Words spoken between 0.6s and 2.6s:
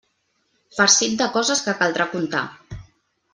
Farcit de coses que caldrà contar.